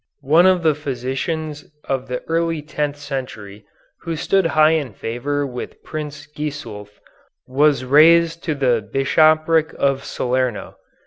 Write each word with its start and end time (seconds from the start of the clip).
One 0.25 0.47
of 0.47 0.63
the 0.63 0.73
physicians 0.73 1.63
of 1.83 2.07
the 2.07 2.23
early 2.27 2.63
tenth 2.63 2.97
century 2.97 3.65
who 3.99 4.15
stood 4.15 4.47
high 4.57 4.71
in 4.71 4.93
favor 4.93 5.45
with 5.45 5.83
Prince 5.83 6.25
Gisulf 6.25 6.99
was 7.45 7.83
raised 7.85 8.43
to 8.45 8.55
the 8.55 8.81
Bishopric 8.81 9.73
of 9.77 10.03
Salerno. 10.03 10.77